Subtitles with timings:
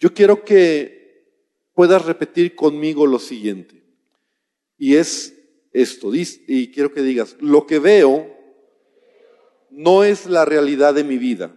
[0.00, 1.24] Yo quiero que
[1.74, 3.84] puedas repetir conmigo lo siguiente.
[4.76, 5.36] Y es
[5.72, 8.36] esto, y quiero que digas, lo que veo
[9.70, 11.56] no es la realidad de mi vida,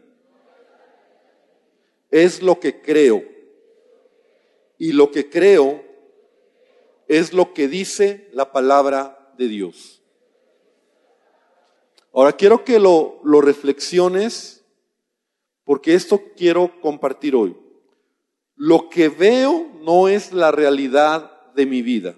[2.12, 3.24] es lo que creo.
[4.78, 5.84] Y lo que creo
[7.08, 10.04] es lo que dice la palabra de Dios.
[12.12, 14.64] Ahora quiero que lo, reflexiones
[15.64, 17.58] porque esto quiero compartir hoy.
[18.56, 22.16] Lo que veo no es la realidad de mi vida.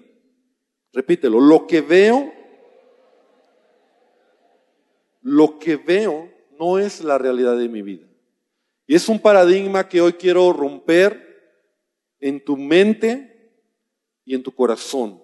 [0.92, 2.32] Repítelo, lo que veo,
[5.22, 8.06] lo que veo no es la realidad de mi vida.
[8.86, 11.26] Y es un paradigma que hoy quiero romper
[12.20, 13.52] en tu mente
[14.24, 15.22] y en tu corazón.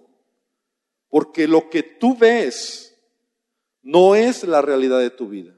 [1.09, 2.99] Porque lo que tú ves
[3.83, 5.55] no es la realidad de tu vida.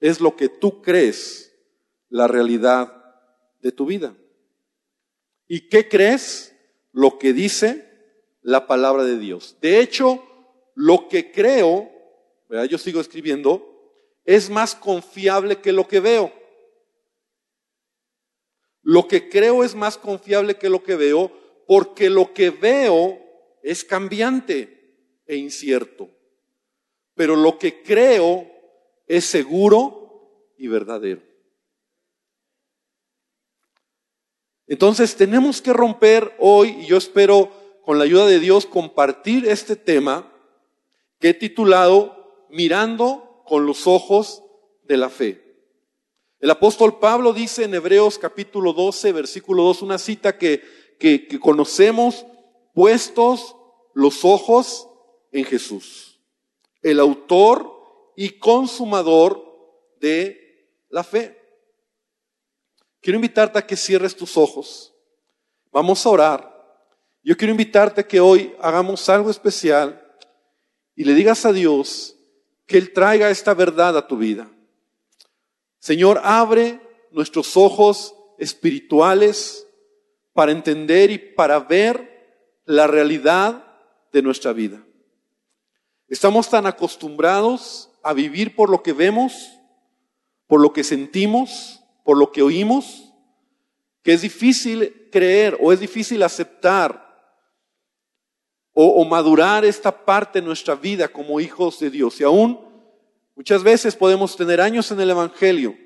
[0.00, 1.54] Es lo que tú crees
[2.08, 2.95] la realidad
[3.60, 4.16] de tu vida.
[5.48, 6.54] ¿Y qué crees?
[6.92, 7.86] Lo que dice
[8.42, 9.56] la palabra de Dios.
[9.60, 10.22] De hecho,
[10.74, 11.90] lo que creo,
[12.68, 13.76] yo sigo escribiendo,
[14.24, 16.32] es más confiable que lo que veo.
[18.82, 21.32] Lo que creo es más confiable que lo que veo
[21.66, 23.20] porque lo que veo
[23.62, 26.08] es cambiante e incierto.
[27.14, 28.48] Pero lo que creo
[29.06, 31.22] es seguro y verdadero.
[34.66, 37.50] Entonces tenemos que romper hoy, y yo espero
[37.84, 40.32] con la ayuda de Dios compartir este tema
[41.20, 44.42] que he titulado Mirando con los ojos
[44.84, 45.46] de la fe.
[46.40, 50.62] El apóstol Pablo dice en Hebreos capítulo 12, versículo 2, una cita que,
[50.98, 52.26] que, que conocemos,
[52.74, 53.56] puestos
[53.94, 54.88] los ojos
[55.32, 56.20] en Jesús,
[56.82, 59.42] el autor y consumador
[60.00, 61.35] de la fe.
[63.06, 64.92] Quiero invitarte a que cierres tus ojos.
[65.70, 66.82] Vamos a orar.
[67.22, 70.04] Yo quiero invitarte a que hoy hagamos algo especial
[70.96, 72.16] y le digas a Dios
[72.66, 74.50] que Él traiga esta verdad a tu vida.
[75.78, 76.80] Señor, abre
[77.12, 79.68] nuestros ojos espirituales
[80.32, 83.64] para entender y para ver la realidad
[84.10, 84.84] de nuestra vida.
[86.08, 89.52] Estamos tan acostumbrados a vivir por lo que vemos,
[90.48, 93.05] por lo que sentimos, por lo que oímos,
[94.06, 97.04] que es difícil creer o es difícil aceptar
[98.72, 102.20] o, madurar esta parte de nuestra vida como hijos de Dios.
[102.20, 102.56] Y aún
[103.34, 105.76] muchas veces podemos tener años en el Evangelio,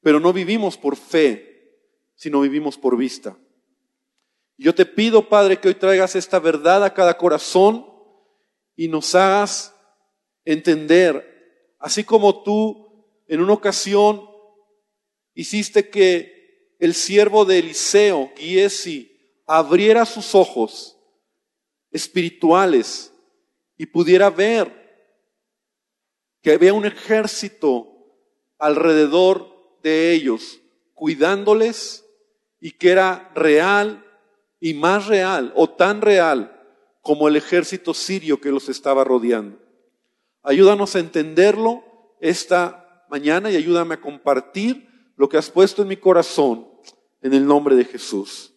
[0.00, 1.76] pero no vivimos por fe,
[2.14, 3.36] sino vivimos por vista.
[4.56, 7.86] Yo te pido, Padre, que hoy traigas esta verdad a cada corazón
[8.76, 9.74] y nos hagas
[10.46, 14.26] entender, así como tú en una ocasión
[15.34, 16.35] hiciste que
[16.78, 19.12] el siervo de Eliseo, Giesi,
[19.46, 20.96] abriera sus ojos
[21.90, 23.12] espirituales
[23.76, 24.86] y pudiera ver
[26.42, 27.88] que había un ejército
[28.58, 30.60] alrededor de ellos,
[30.94, 32.04] cuidándoles
[32.60, 34.04] y que era real
[34.60, 36.52] y más real o tan real
[37.02, 39.58] como el ejército sirio que los estaba rodeando.
[40.42, 41.84] Ayúdanos a entenderlo
[42.20, 44.85] esta mañana y ayúdame a compartir
[45.16, 46.68] lo que has puesto en mi corazón
[47.22, 48.52] en el nombre de Jesús.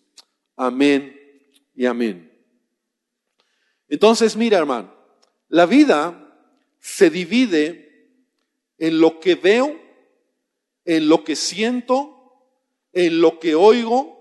[0.56, 1.16] Amén
[1.74, 2.32] y amén.
[3.88, 4.94] Entonces, mira hermano,
[5.48, 6.30] la vida
[6.80, 7.90] se divide
[8.78, 9.80] en lo que veo,
[10.86, 12.16] en lo que siento,
[12.94, 14.18] en lo que oigo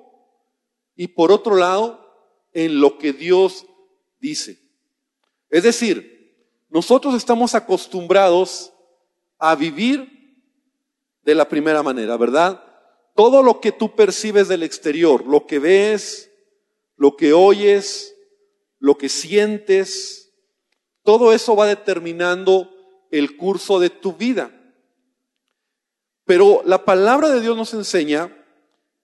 [0.97, 2.05] y por otro lado,
[2.53, 3.67] en lo que Dios
[4.21, 4.59] dice.
[5.51, 6.19] Es decir,
[6.69, 8.73] nosotros estamos acostumbrados
[9.39, 10.18] a vivir
[11.29, 12.65] de la primera manera, ¿verdad?
[13.15, 16.31] Todo lo que tú percibes del exterior, lo que ves,
[16.97, 18.17] lo que oyes,
[18.79, 20.33] lo que sientes,
[21.03, 22.71] todo eso va determinando
[23.11, 24.51] el curso de tu vida.
[26.25, 28.35] Pero la palabra de Dios nos enseña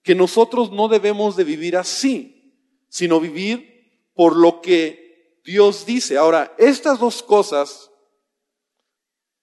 [0.01, 2.59] que nosotros no debemos de vivir así,
[2.89, 6.17] sino vivir por lo que Dios dice.
[6.17, 7.91] Ahora, estas dos cosas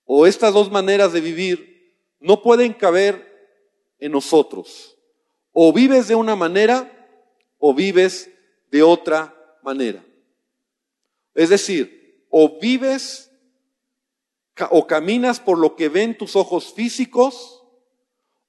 [0.03, 1.72] o estas dos maneras de vivir
[2.23, 3.31] no pueden caber
[3.99, 4.97] en nosotros.
[5.53, 6.91] O vives de una manera
[7.59, 8.31] o vives
[8.71, 10.05] de otra manera.
[11.35, 13.31] Es decir, o vives
[14.71, 17.63] o caminas por lo que ven tus ojos físicos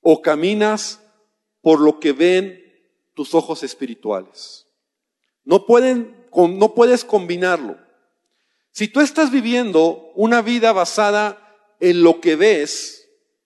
[0.01, 1.01] o caminas
[1.61, 2.61] por lo que ven
[3.13, 4.67] tus ojos espirituales.
[5.43, 7.77] No pueden, no puedes combinarlo.
[8.71, 11.39] Si tú estás viviendo una vida basada
[11.79, 13.02] en lo que ves,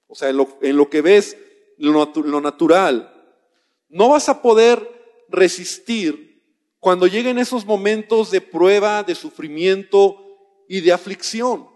[0.07, 0.38] o sea, en
[0.77, 1.38] lo, que ves,
[1.77, 3.13] lo, natural,
[3.89, 6.44] no vas a poder resistir
[6.80, 10.18] cuando lleguen esos momentos de prueba, de sufrimiento
[10.69, 11.68] y de aflicción.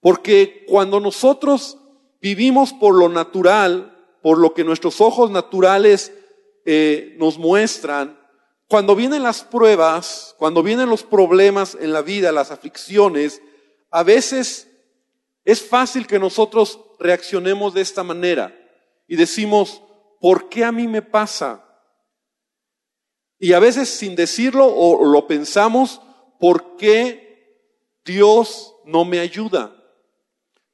[0.00, 1.78] Porque cuando nosotros
[2.20, 3.90] vivimos por lo natural,
[4.22, 6.12] por lo que nuestros ojos naturales
[6.66, 8.18] eh, nos muestran,
[8.68, 13.40] cuando vienen las pruebas, cuando vienen los problemas en la vida, las aflicciones,
[13.90, 14.68] a veces
[15.44, 18.58] es fácil que nosotros reaccionemos de esta manera
[19.06, 19.82] y decimos,
[20.20, 21.64] ¿por qué a mí me pasa?
[23.38, 26.00] Y a veces sin decirlo o lo pensamos,
[26.40, 27.24] ¿por qué
[28.04, 29.76] Dios no me ayuda?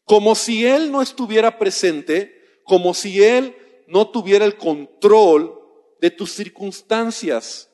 [0.04, 3.56] Como si Él no estuviera presente, como si Él
[3.88, 5.60] no tuviera el control
[6.00, 7.68] de tus circunstancias.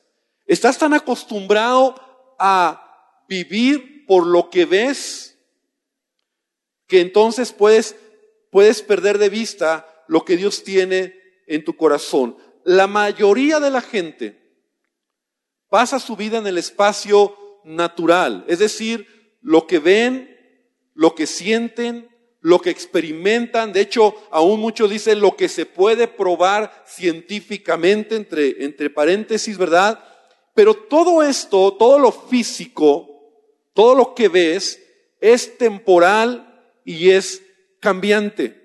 [0.45, 1.95] Estás tan acostumbrado
[2.39, 5.36] a vivir por lo que ves
[6.87, 7.95] que entonces puedes,
[8.51, 11.15] puedes perder de vista lo que Dios tiene
[11.47, 12.37] en tu corazón.
[12.63, 14.37] La mayoría de la gente
[15.69, 17.35] pasa su vida en el espacio
[17.65, 19.05] natural, es decir,
[19.41, 20.35] lo que ven,
[20.93, 23.73] lo que sienten, lo que experimentan.
[23.73, 30.03] De hecho, aún muchos dicen lo que se puede probar científicamente, entre, entre paréntesis, ¿verdad?
[30.53, 33.07] Pero todo esto, todo lo físico,
[33.73, 34.81] todo lo que ves,
[35.19, 36.56] es temporal
[36.87, 37.43] y es
[37.81, 38.63] cambiante.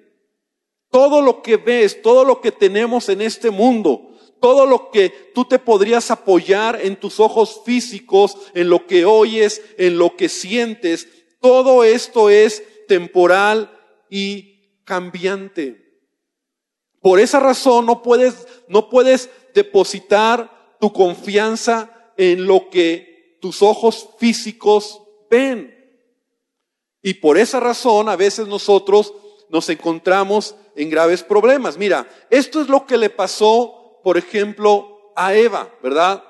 [0.93, 5.45] Todo lo que ves, todo lo que tenemos en este mundo, todo lo que tú
[5.45, 11.09] te podrías apoyar en tus ojos físicos, en lo que oyes, en lo que sientes,
[11.41, 13.77] todo esto es temporal
[14.09, 15.83] y cambiante.
[17.01, 24.11] Por esa razón no puedes, no puedes depositar tu confianza en lo que tus ojos
[24.19, 25.81] físicos ven.
[27.03, 29.13] Y por esa razón a veces nosotros
[29.49, 31.77] nos encontramos en graves problemas.
[31.77, 36.25] Mira, esto es lo que le pasó, por ejemplo, a Eva, ¿verdad?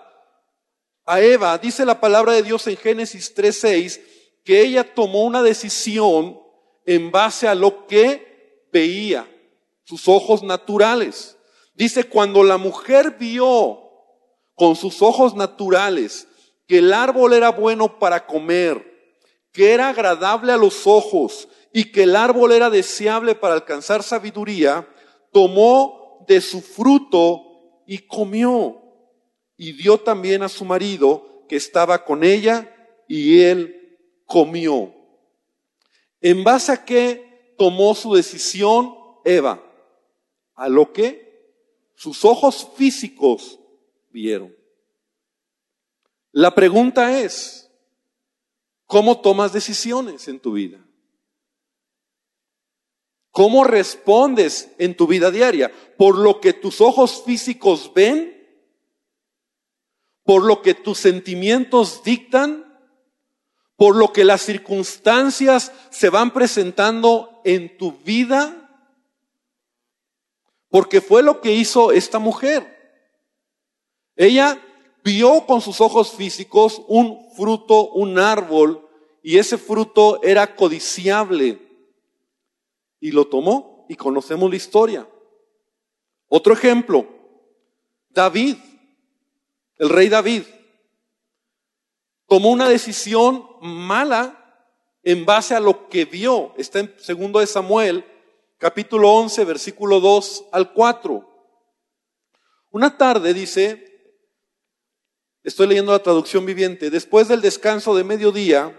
[1.04, 4.00] A Eva, dice la palabra de Dios en Génesis 3:6,
[4.44, 6.40] que ella tomó una decisión
[6.86, 9.28] en base a lo que veía,
[9.84, 11.36] sus ojos naturales.
[11.74, 13.80] Dice, cuando la mujer vio
[14.54, 16.28] con sus ojos naturales
[16.66, 18.91] que el árbol era bueno para comer,
[19.52, 24.88] que era agradable a los ojos y que el árbol era deseable para alcanzar sabiduría,
[25.30, 28.78] tomó de su fruto y comió.
[29.56, 32.74] Y dio también a su marido que estaba con ella
[33.06, 34.94] y él comió.
[36.20, 38.94] ¿En base a qué tomó su decisión
[39.24, 39.62] Eva?
[40.54, 41.22] A lo que
[41.94, 43.58] sus ojos físicos
[44.10, 44.54] vieron.
[46.32, 47.61] La pregunta es,
[48.92, 50.78] ¿cómo tomas decisiones en tu vida?
[53.30, 55.72] ¿Cómo respondes en tu vida diaria?
[55.96, 58.36] ¿Por lo que tus ojos físicos ven?
[60.24, 62.66] ¿Por lo que tus sentimientos dictan?
[63.76, 68.86] ¿Por lo que las circunstancias se van presentando en tu vida?
[70.68, 73.00] Porque fue lo que hizo esta mujer.
[74.16, 74.62] Ella
[75.04, 78.88] vio con sus ojos físicos un fruto, un árbol,
[79.22, 81.60] y ese fruto era codiciable
[83.00, 85.08] y lo tomó y conocemos la historia.
[86.28, 87.06] Otro ejemplo,
[88.08, 88.56] David,
[89.76, 90.42] el rey David,
[92.26, 94.38] tomó una decisión mala
[95.02, 96.54] en base a lo que vio.
[96.56, 98.04] Está en segundo de Samuel,
[98.58, 101.28] capítulo 11, versículo 2 al 4.
[102.70, 103.91] Una tarde dice,
[105.44, 108.78] estoy leyendo la traducción viviente, después del descanso de mediodía,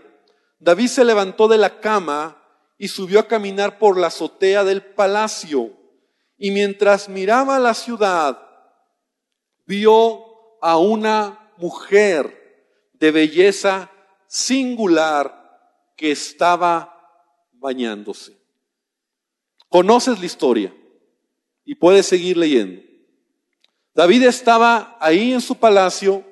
[0.59, 2.41] David se levantó de la cama
[2.77, 5.71] y subió a caminar por la azotea del palacio.
[6.37, 8.39] Y mientras miraba la ciudad,
[9.65, 10.25] vio
[10.61, 13.91] a una mujer de belleza
[14.27, 16.89] singular que estaba
[17.51, 18.37] bañándose.
[19.69, 20.73] Conoces la historia
[21.65, 22.81] y puedes seguir leyendo.
[23.93, 26.23] David estaba ahí en su palacio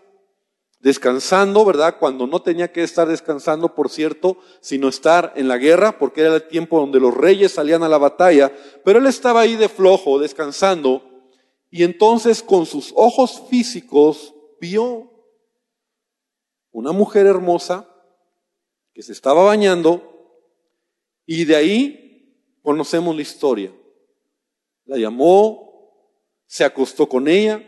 [0.82, 1.98] descansando, ¿verdad?
[2.00, 6.36] Cuando no tenía que estar descansando, por cierto, sino estar en la guerra, porque era
[6.36, 8.52] el tiempo donde los reyes salían a la batalla,
[8.84, 11.04] pero él estaba ahí de flojo, descansando,
[11.70, 15.10] y entonces con sus ojos físicos vio
[16.72, 17.88] una mujer hermosa
[18.94, 20.08] que se estaba bañando,
[21.28, 23.72] y de ahí conocemos la historia.
[24.86, 25.94] La llamó,
[26.48, 27.64] se acostó con ella,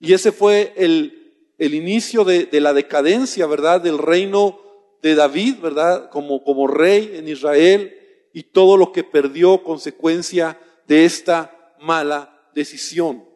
[0.00, 1.15] y ese fue el
[1.58, 3.80] el inicio de, la decadencia, ¿verdad?
[3.80, 4.60] Del reino
[5.02, 6.10] de David, ¿verdad?
[6.10, 7.94] Como, como rey en Israel
[8.32, 13.26] y todo lo que perdió consecuencia de esta mala decisión.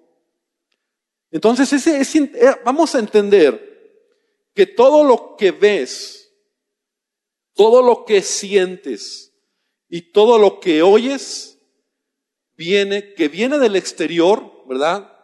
[1.30, 3.70] Entonces, ese, eh, vamos a entender
[4.54, 6.32] que todo lo que ves,
[7.54, 9.32] todo lo que sientes
[9.88, 11.58] y todo lo que oyes,
[12.56, 15.16] viene, que viene del exterior, ¿verdad?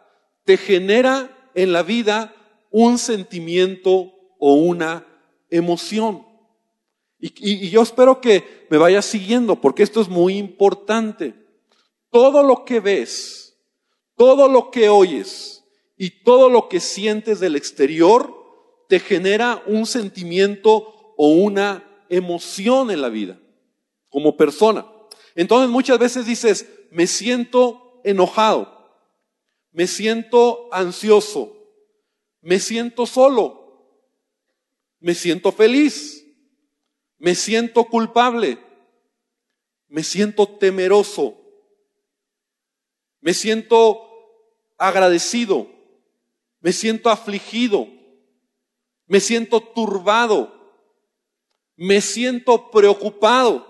[0.43, 2.33] Te genera en la vida
[2.71, 5.05] un sentimiento o una
[5.49, 6.25] emoción.
[7.19, 11.33] Y, yo espero que me vayas siguiendo porque esto es muy importante.
[12.11, 13.57] Todo lo que ves,
[14.15, 15.63] todo lo que oyes
[15.97, 18.35] y todo lo que sientes del exterior
[18.87, 23.39] te genera un sentimiento o una emoción en la vida
[24.09, 24.85] como persona.
[25.35, 28.91] Entonces muchas veces dices, me siento enojado,
[29.71, 31.56] me siento ansioso,
[32.41, 33.67] me siento solo,
[34.99, 36.25] me siento feliz,
[37.17, 38.59] me siento culpable,
[39.87, 41.37] me siento temeroso,
[43.21, 44.07] me siento
[44.77, 45.67] agradecido,
[46.59, 47.87] me siento afligido,
[49.05, 50.53] me siento turbado,
[51.75, 53.65] me siento preocupado.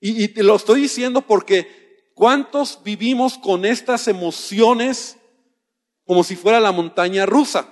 [0.00, 5.16] Y, te lo estoy diciendo porque ¿cuántos vivimos con estas emociones
[6.06, 7.68] como si fuera la montaña rusa?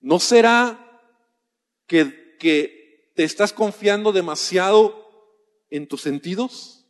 [0.00, 1.00] ¿No será
[1.86, 5.06] que, que te estás confiando demasiado
[5.70, 6.86] en tus sentidos?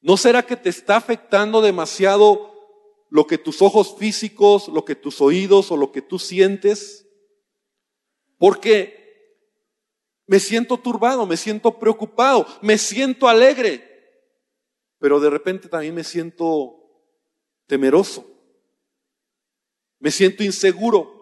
[0.00, 2.54] ¿No será que te está afectando demasiado
[3.10, 7.06] lo que tus ojos físicos, lo que tus oídos o lo que tú sientes?
[8.38, 8.98] Porque
[10.26, 13.87] me siento turbado, me siento preocupado, me siento alegre,
[14.98, 16.76] pero de repente también me siento
[17.66, 18.26] temeroso,
[19.98, 21.18] me siento inseguro,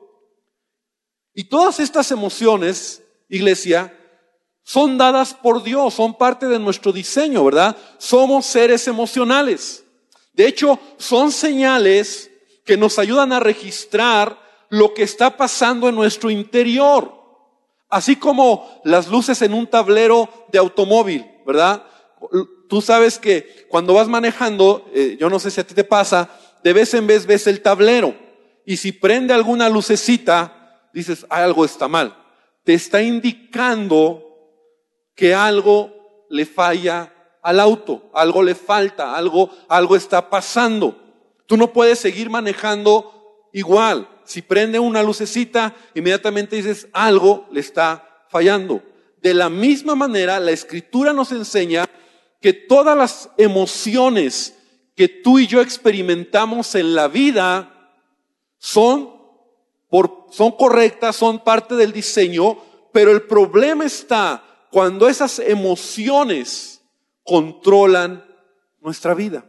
[1.39, 3.95] y todas estas emociones, iglesia,
[4.63, 7.77] son dadas por Dios, son parte de nuestro diseño, ¿verdad?
[7.99, 9.85] Somos seres emocionales.
[10.33, 12.31] De hecho, son señales
[12.65, 14.41] que nos ayudan a registrar
[14.71, 17.13] lo que está pasando en nuestro interior.
[17.91, 21.85] Así como las luces en un tablero de automóvil, ¿verdad?
[22.69, 26.29] Tú sabes que cuando vas manejando, eh, yo no sé si a ti te pasa,
[26.63, 28.15] de vez en vez ves el tablero.
[28.65, 32.17] Y si prende alguna lucecita, dices, algo está mal.
[32.65, 34.25] Te está indicando
[35.15, 41.01] que algo le falla al auto, algo le falta, algo, algo está pasando.
[41.47, 44.09] Tú no puedes seguir manejando igual.
[44.25, 48.83] Si prende una lucecita, inmediatamente dices, algo le está fallando.
[49.23, 51.89] De la misma manera, la escritura nos enseña
[52.41, 54.57] que todas las emociones
[54.95, 57.73] que tú y yo experimentamos en la vida
[58.59, 59.17] son
[60.31, 62.59] son correctas, son parte del diseño,
[62.93, 66.83] pero el problema está cuando esas emociones
[67.23, 68.25] controlan
[68.81, 69.45] nuestra vida.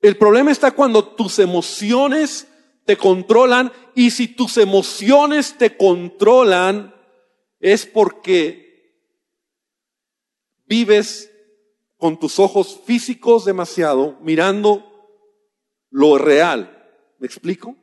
[0.00, 2.48] El problema está cuando tus emociones
[2.84, 6.94] te controlan y si tus emociones te controlan
[7.60, 8.61] es porque
[10.72, 11.30] vives
[11.98, 14.82] con tus ojos físicos demasiado mirando
[15.90, 16.82] lo real.
[17.18, 17.76] ¿Me explico?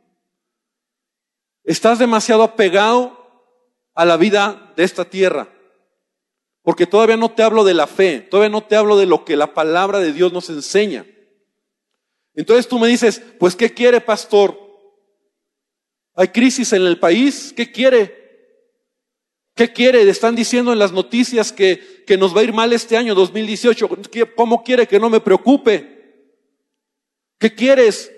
[1.63, 3.15] Estás demasiado apegado
[3.93, 5.53] a la vida de esta tierra.
[6.63, 9.35] Porque todavía no te hablo de la fe, todavía no te hablo de lo que
[9.35, 11.05] la palabra de Dios nos enseña.
[12.33, 14.59] Entonces tú me dices, pues ¿qué quiere, pastor?
[16.15, 18.18] Hay crisis en el país, ¿qué quiere?
[19.59, 20.09] ¿Qué quiere?
[20.09, 23.89] Están diciendo en las noticias que, que nos va a ir mal este año 2018.
[24.33, 26.31] ¿Cómo quiere que no me preocupe?
[27.37, 28.09] ¿Qué quieres?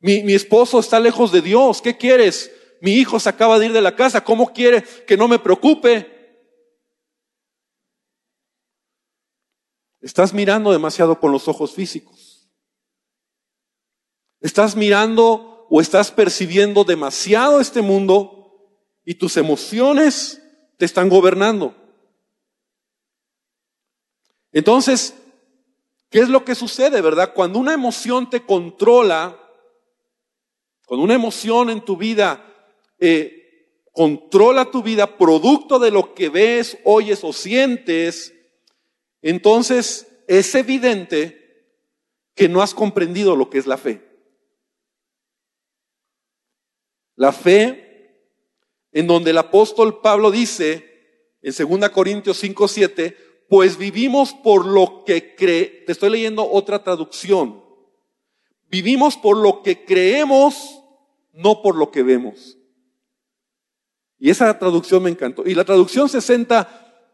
[0.00, 2.50] Mi, mi esposo está lejos de Dios, ¿qué quieres?
[2.80, 6.42] mi hijo se acaba de ir de la casa, ¿cómo quiere que no me preocupe?
[10.00, 12.50] Estás mirando demasiado con los ojos físicos.
[14.40, 18.34] Estás mirando o estás percibiendo demasiado este mundo
[19.04, 20.42] y tus emociones
[20.78, 21.74] te están gobernando.
[24.52, 25.14] Entonces,
[26.08, 27.34] ¿qué es lo que sucede, verdad?
[27.34, 29.38] Cuando una emoción te controla,
[30.86, 32.42] cuando una emoción en tu vida
[32.98, 38.32] eh, controla tu vida producto de lo que ves, oyes o sientes,
[39.20, 41.74] entonces es evidente
[42.34, 44.00] que no has comprendido lo que es la fe.
[47.16, 47.87] La fe,
[48.92, 50.88] en donde el apóstol Pablo dice
[51.42, 53.16] en 2 Corintios 5, 7,
[53.48, 57.64] pues vivimos por lo que cree, te estoy leyendo otra traducción,
[58.70, 60.82] vivimos por lo que creemos,
[61.32, 62.58] no por lo que vemos.
[64.18, 65.44] Y esa traducción me encantó.
[65.46, 67.04] Y la traducción 60,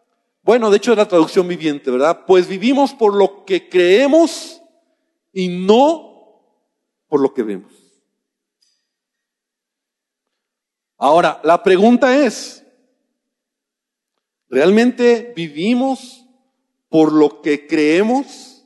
[0.42, 2.24] bueno, de hecho es la traducción viviente, ¿verdad?
[2.26, 4.62] Pues vivimos por lo que creemos
[5.32, 6.14] y no
[7.08, 7.83] por lo que vemos.
[11.04, 12.64] Ahora, la pregunta es,
[14.48, 16.24] ¿realmente vivimos
[16.88, 18.64] por lo que creemos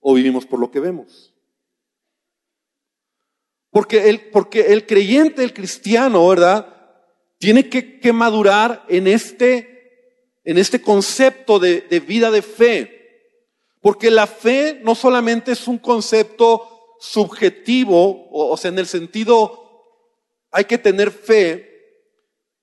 [0.00, 1.32] o vivimos por lo que vemos?
[3.70, 6.76] Porque el, porque el creyente, el cristiano, ¿verdad?
[7.38, 13.32] Tiene que, que madurar en este, en este concepto de, de vida de fe.
[13.80, 19.65] Porque la fe no solamente es un concepto subjetivo, o, o sea, en el sentido
[20.56, 22.08] hay que tener fe,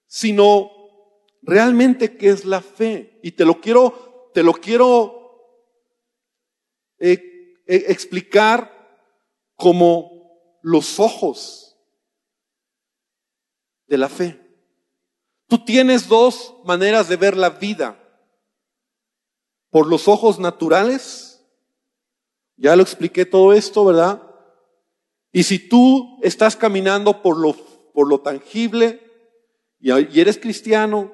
[0.07, 0.71] sino
[1.43, 3.19] realmente qué es la fe.
[3.21, 5.61] Y te lo quiero, te lo quiero
[6.97, 8.71] eh, eh, explicar
[9.53, 11.77] como los ojos
[13.85, 14.41] de la fe.
[15.47, 17.99] Tú tienes dos maneras de ver la vida.
[19.69, 21.45] Por los ojos naturales,
[22.57, 24.19] ya lo expliqué todo esto, ¿verdad?
[25.31, 28.99] Y si tú estás caminando por lo por lo tangible
[29.83, 31.11] y, eres cristiano,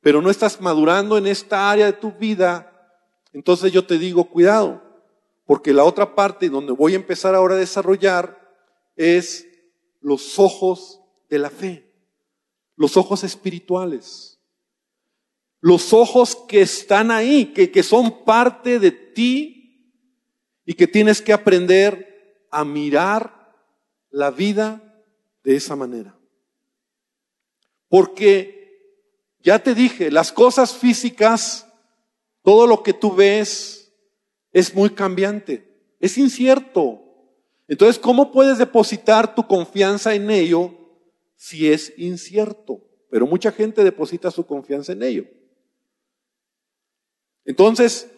[0.00, 2.72] pero no estás madurando en esta área de tu vida,
[3.32, 4.80] entonces yo te digo, cuidado,
[5.44, 8.38] porque la otra parte donde voy a empezar ahora a desarrollar
[8.94, 9.44] es
[10.00, 11.92] los ojos de la fe,
[12.76, 14.38] los ojos espirituales,
[15.60, 19.92] los ojos que están ahí, que, que son parte de ti
[20.64, 23.52] y que tienes que aprender a mirar
[24.10, 24.85] la vida
[25.46, 26.18] de esa manera.
[27.88, 28.82] Porque,
[29.38, 31.72] ya te dije, las cosas físicas,
[32.42, 33.92] todo lo que tú ves
[34.50, 37.00] es muy cambiante, es incierto.
[37.68, 40.74] Entonces, ¿cómo puedes depositar tu confianza en ello
[41.36, 42.82] si es incierto?
[43.08, 45.26] Pero mucha gente deposita su confianza en ello.
[47.44, 48.10] Entonces,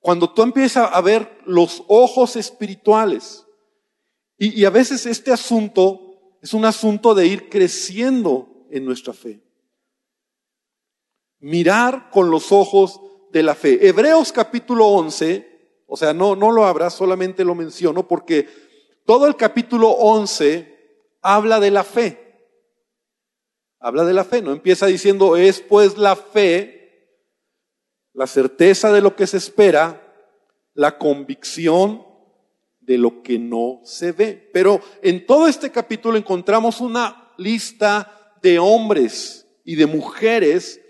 [0.00, 3.46] cuando tú empiezas a ver los ojos espirituales,
[4.36, 6.05] y, a veces este asunto
[6.46, 9.42] es un asunto de ir creciendo en nuestra fe.
[11.40, 13.00] Mirar con los ojos
[13.32, 13.88] de la fe.
[13.88, 18.48] Hebreos capítulo 11, o sea, no, no lo habrá, solamente lo menciono porque
[19.04, 22.48] todo el capítulo 11 habla de la fe.
[23.80, 27.26] Habla de la fe, no empieza diciendo es pues la fe,
[28.12, 30.00] la certeza de lo que se espera,
[30.74, 32.06] la convicción
[32.86, 34.50] de lo que no se ve.
[34.52, 40.80] Pero en todo este capítulo encontramos una lista de hombres y de mujeres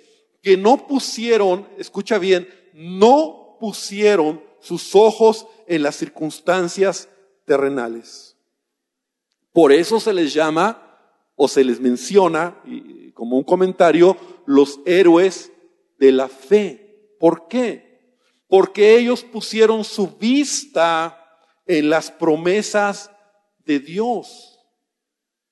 [0.43, 7.09] que no pusieron, escucha bien, no pusieron sus ojos en las circunstancias
[7.45, 8.37] terrenales.
[9.53, 10.83] Por eso se les llama
[11.35, 12.63] o se les menciona
[13.15, 15.51] como un comentario los héroes
[15.99, 17.15] de la fe.
[17.19, 18.19] ¿Por qué?
[18.49, 21.26] Porque ellos pusieron su vista
[21.67, 23.11] en las promesas
[23.65, 24.59] de Dios.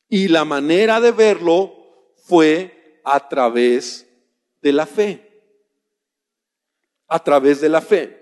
[0.09, 4.07] Y la manera de verlo fue a través
[4.63, 5.43] de la fe.
[7.09, 8.21] A través de la fe.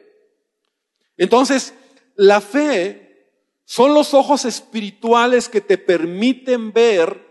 [1.17, 1.75] Entonces,
[2.17, 3.31] la fe
[3.65, 7.27] son los ojos espirituales que te permiten ver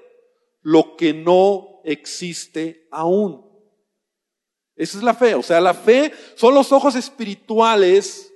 [0.62, 3.46] lo que no existe aún.
[4.76, 5.36] Esa es la fe.
[5.36, 8.34] O sea, la fe son los ojos espirituales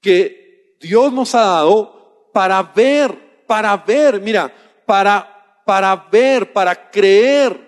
[0.00, 0.43] que
[0.84, 7.58] Dios nos ha dado para ver, para ver, mira, para, para ver, para creer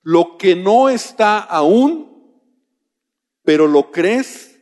[0.00, 2.40] lo que no está aún,
[3.42, 4.58] pero lo crees.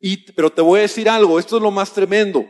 [0.00, 2.44] Y, pero te voy a decir algo, esto es lo más tremendo.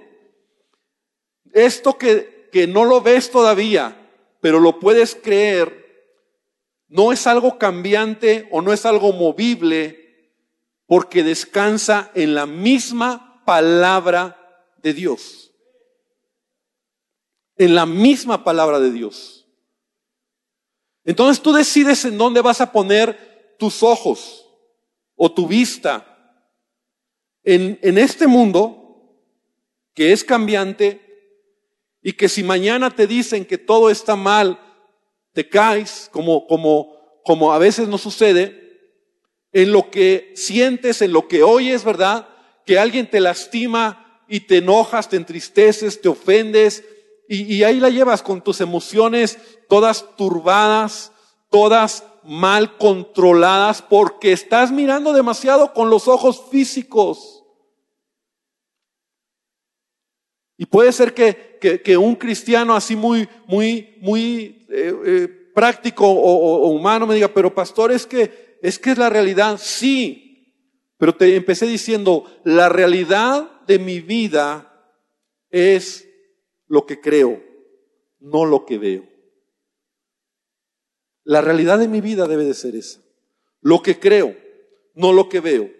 [1.52, 6.16] Esto que, que no lo ves todavía, pero lo puedes creer,
[6.88, 10.32] no es algo cambiante o no es algo movible,
[10.86, 14.36] porque descansa en la misma palabra
[14.82, 15.52] de Dios.
[17.56, 19.46] En la misma palabra de Dios.
[21.04, 24.46] Entonces tú decides en dónde vas a poner tus ojos
[25.16, 26.06] o tu vista.
[27.42, 28.80] En, en este mundo
[29.94, 31.00] que es cambiante
[32.02, 34.58] y que si mañana te dicen que todo está mal,
[35.32, 38.60] te caes, como, como, como a veces no sucede,
[39.52, 42.28] en lo que sientes, en lo que oyes, ¿verdad?
[42.70, 46.84] Que alguien te lastima y te enojas, te entristeces, te ofendes
[47.28, 51.10] y, ahí la llevas con tus emociones todas turbadas,
[51.50, 57.42] todas mal controladas porque estás mirando demasiado con los ojos físicos.
[60.56, 66.68] Y puede ser que, un cristiano así muy, muy, muy eh, eh, práctico o, o,
[66.68, 69.58] humano me diga, pero pastor, es que, es que es la realidad.
[69.60, 70.29] Sí,
[71.00, 74.70] pero te empecé diciendo, la realidad de mi vida
[75.48, 76.06] es
[76.66, 77.42] lo que creo,
[78.18, 79.08] no lo que veo.
[81.24, 83.00] La realidad de mi vida debe de ser esa.
[83.62, 84.36] Lo que creo,
[84.92, 85.70] no lo que veo.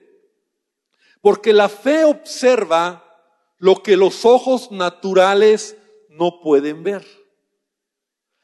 [1.21, 3.05] Porque la fe observa
[3.59, 5.77] lo que los ojos naturales
[6.09, 7.07] no pueden ver.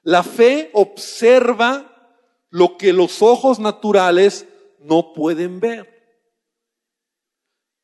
[0.02, 4.46] La fe observa lo que los ojos naturales
[4.78, 5.95] no pueden ver.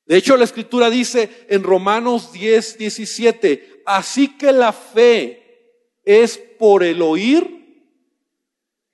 [0.06, 5.42] De hecho, la escritura dice en Romanos 10, 17, así que la fe
[6.04, 7.62] es por el oír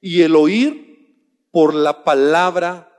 [0.00, 2.92] y el oír por la palabra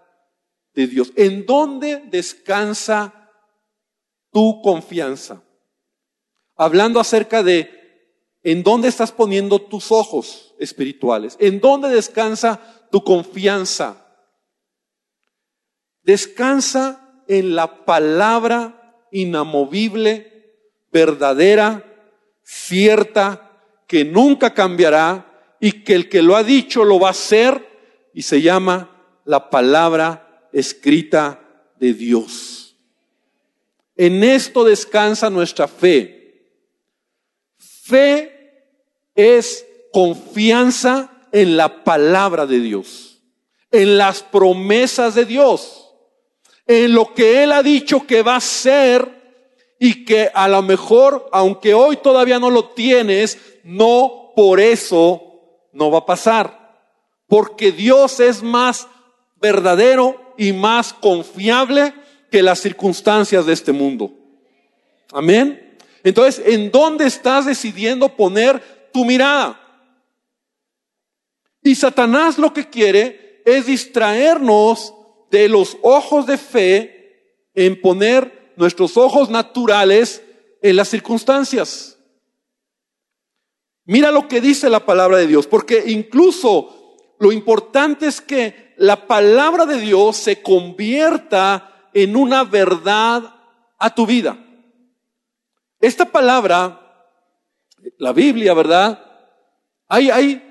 [0.74, 1.12] de Dios.
[1.16, 3.32] ¿En dónde descansa
[4.32, 5.44] tu confianza?
[6.56, 7.78] Hablando acerca de
[8.44, 14.06] en dónde estás poniendo tus ojos espirituales, en dónde descansa tu confianza.
[16.02, 20.50] Descansa en la palabra inamovible,
[20.92, 21.86] verdadera,
[22.44, 23.52] cierta,
[23.88, 27.68] que nunca cambiará y que el que lo ha dicho lo va a hacer
[28.14, 28.90] y se llama
[29.26, 31.40] la palabra escrita
[31.80, 32.76] de Dios.
[33.96, 36.56] En esto descansa nuestra fe.
[37.58, 38.64] Fe
[39.14, 43.22] es confianza en la palabra de Dios,
[43.70, 45.79] en las promesas de Dios,
[46.70, 49.10] en lo que Él ha dicho que va a ser
[49.80, 55.90] y que a lo mejor, aunque hoy todavía no lo tienes, no por eso no
[55.90, 56.86] va a pasar.
[57.28, 58.88] Porque Dios es más
[59.42, 61.92] verdadero y más confiable
[62.30, 64.14] que las circunstancias de este mundo.
[65.12, 65.76] Amén.
[66.04, 69.60] Entonces, ¿en dónde estás decidiendo poner tu mirada?
[71.64, 74.94] Y Satanás lo que quiere es distraernos
[75.32, 80.24] de los ojos de fe en poner nuestros ojos naturales
[80.62, 81.98] en las circunstancias.
[83.86, 89.08] Mira lo que dice la palabra de Dios, porque incluso lo importante es que la
[89.08, 93.36] palabra de Dios se convierta en una verdad
[93.78, 94.38] a tu vida.
[95.82, 97.08] Esta palabra,
[97.98, 99.04] la Biblia, ¿verdad?
[99.88, 100.46] Hay, hay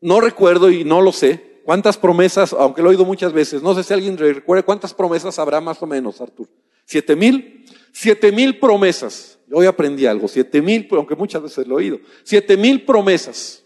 [0.00, 3.74] no recuerdo y no lo sé cuántas promesas, aunque lo he oído muchas veces, no
[3.74, 6.48] sé si alguien recuerda cuántas promesas habrá más o menos, Artur.
[6.84, 7.64] ¿Siete mil?
[7.92, 9.38] Siete mil promesas.
[9.46, 12.00] Yo hoy aprendí algo, siete mil, aunque muchas veces lo he oído.
[12.24, 13.64] Siete mil promesas.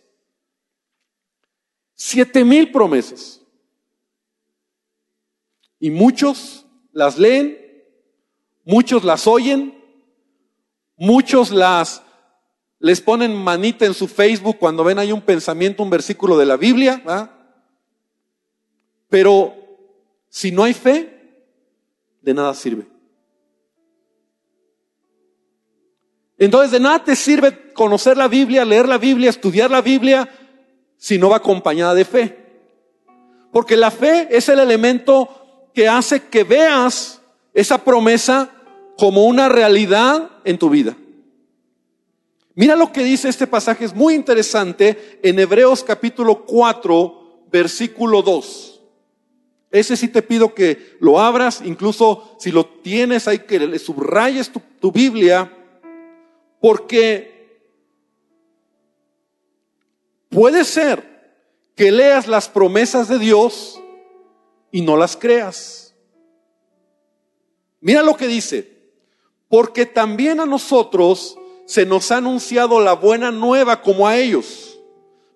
[1.95, 3.41] Siete mil promesas.
[5.79, 7.59] Y muchos las leen,
[8.65, 9.79] muchos las oyen,
[10.97, 12.03] muchos las
[12.79, 16.57] les ponen manita en su Facebook cuando ven ahí un pensamiento, un versículo de la
[16.57, 17.03] Biblia,
[19.09, 19.55] pero
[20.29, 21.17] si no hay fe,
[22.23, 22.87] de nada sirve.
[26.39, 30.29] Entonces de nada te sirve conocer la Biblia, leer la Biblia, estudiar la Biblia,
[30.97, 32.47] si no va acompañada de fe.
[33.53, 37.23] Porque la fe es el elemento que hace que veas
[37.55, 38.51] esa promesa
[38.99, 40.97] como una realidad en tu vida.
[42.55, 48.76] Mira lo que dice este pasaje, es muy interesante, en Hebreos capítulo 4, versículo 2.
[49.77, 54.51] Ese sí te pido que lo abras, incluso si lo tienes ahí, que le subrayes
[54.81, 55.53] tu Biblia,
[56.61, 57.61] porque
[60.31, 61.17] puede ser
[61.75, 63.81] que leas las promesas de Dios
[64.73, 65.95] y no las creas.
[67.81, 68.93] Mira lo que dice,
[69.49, 74.79] porque también a nosotros, se nos ha anunciado la buena nueva como a ellos,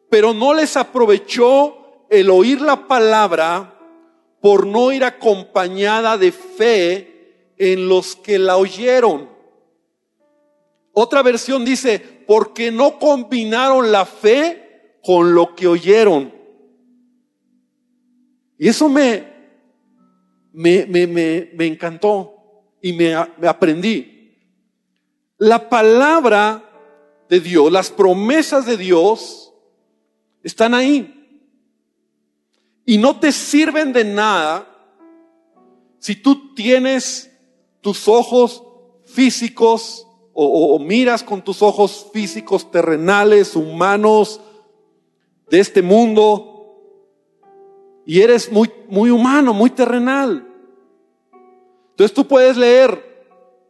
[0.09, 3.80] pero no les aprovechó el oír la palabra
[4.41, 9.29] por no ir acompañada de fe en los que la oyeron.
[10.93, 16.33] Otra versión dice, porque no combinaron la fe con lo que oyeron.
[18.59, 19.25] Y eso me,
[20.53, 24.37] me, me, me, encantó y me, me aprendí.
[25.39, 26.65] La palabra
[27.29, 29.55] de Dios, las promesas de Dios
[30.43, 31.20] están ahí.
[32.91, 34.67] Y no te sirven de nada
[36.01, 37.31] si tú tienes
[37.81, 38.65] tus ojos
[39.05, 44.41] físicos o, miras con tus ojos físicos terrenales, humanos,
[45.49, 46.83] de este mundo,
[48.05, 50.53] y eres muy, muy humano, muy terrenal.
[51.91, 53.25] Entonces tú puedes leer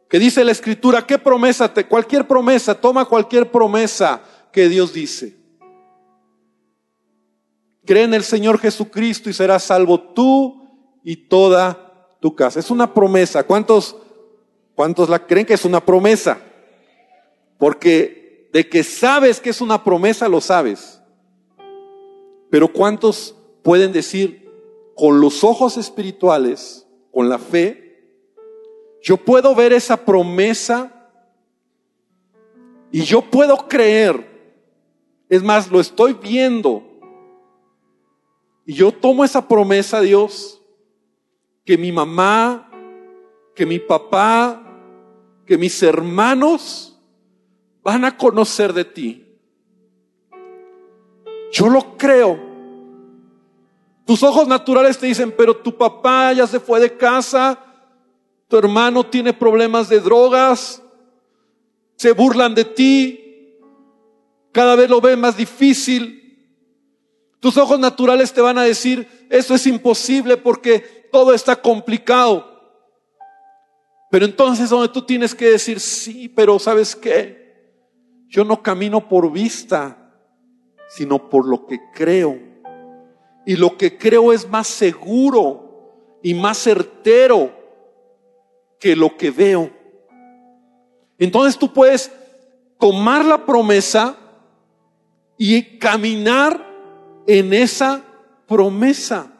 [0.09, 1.71] que dice la escritura, ¿qué promesa?
[1.71, 5.40] Te, cualquier promesa, toma cualquier promesa que Dios dice.
[7.85, 10.67] Cree en el Señor Jesucristo y serás salvo tú
[11.03, 12.59] y toda tu casa.
[12.59, 13.43] Es una promesa.
[13.43, 13.95] ¿Cuántos
[14.75, 16.41] ¿Cuántos la creen que es una promesa?
[17.57, 21.01] Porque de que sabes que es una promesa, lo sabes.
[22.49, 24.49] Pero ¿cuántos pueden decir
[24.95, 28.17] con los ojos espirituales, con la fe,
[29.01, 31.09] yo puedo ver esa promesa
[32.91, 34.29] y yo puedo creer?
[35.29, 36.83] Es más, lo estoy viendo.
[38.65, 40.61] Y yo tomo esa promesa, Dios,
[41.65, 42.71] que mi mamá,
[43.55, 44.61] que mi papá,
[45.45, 46.99] que mis hermanos
[47.83, 49.25] van a conocer de ti.
[51.51, 52.39] Yo lo creo.
[54.05, 57.59] Tus ojos naturales te dicen, pero tu papá ya se fue de casa,
[58.47, 60.81] tu hermano tiene problemas de drogas,
[61.95, 63.57] se burlan de ti,
[64.51, 66.20] cada vez lo ven más difícil.
[67.41, 72.47] Tus ojos naturales te van a decir, eso es imposible porque todo está complicado.
[74.11, 77.41] Pero entonces donde tú tienes que decir, sí, pero ¿sabes qué?
[78.27, 80.13] Yo no camino por vista,
[80.89, 82.37] sino por lo que creo.
[83.47, 87.51] Y lo que creo es más seguro y más certero
[88.79, 89.71] que lo que veo.
[91.17, 92.11] Entonces tú puedes
[92.79, 94.15] tomar la promesa
[95.39, 96.70] y caminar
[97.27, 98.03] en esa
[98.47, 99.31] promesa.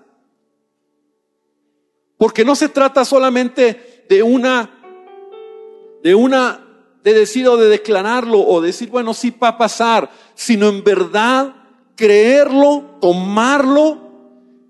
[2.18, 4.70] Porque no se trata solamente de una,
[6.04, 6.68] de una
[7.04, 11.56] de decir o de declararlo o decir, bueno, sí va a pasar, sino en verdad
[11.96, 14.12] creerlo, tomarlo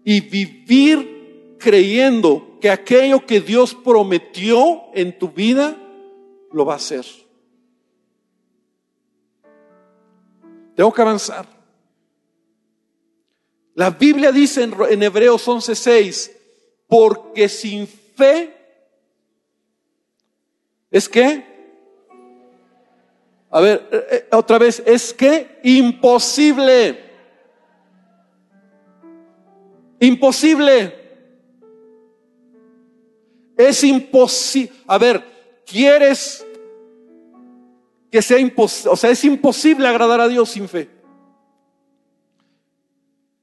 [0.04, 5.76] y vivir creyendo que aquello que Dios prometió en tu vida
[6.52, 7.06] lo va a hacer.
[10.76, 11.61] Tengo que avanzar.
[13.74, 16.32] La Biblia dice en, en Hebreos 11:6,
[16.88, 18.54] porque sin fe
[20.90, 21.52] es que
[23.54, 26.98] a ver, eh, eh, otra vez, es que imposible.
[30.00, 30.96] Imposible.
[33.58, 34.72] Es imposible.
[34.88, 35.22] A ver,
[35.66, 36.46] ¿quieres
[38.10, 38.94] que sea imposible?
[38.94, 40.90] O sea, es imposible agradar a Dios sin fe.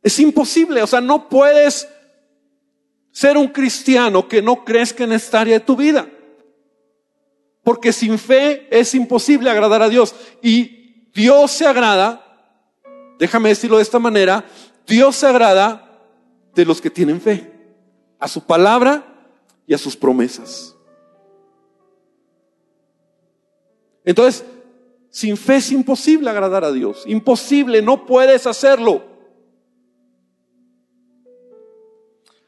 [0.08, 0.82] Es imposible.
[0.82, 1.86] O sea, no puedes
[3.12, 6.08] ser un cristiano que no crezca en esta área de tu vida.
[7.62, 10.14] Porque sin fe es imposible agradar a Dios.
[10.40, 12.24] Y Dios se agrada,
[13.18, 14.46] déjame decirlo de esta manera,
[14.86, 16.00] Dios se agrada
[16.54, 17.52] de los que tienen fe,
[18.18, 19.04] a su palabra
[19.66, 20.74] y a sus promesas.
[24.06, 24.42] Entonces,
[25.10, 27.02] sin fe es imposible agradar a Dios.
[27.04, 29.07] Imposible, no puedes hacerlo.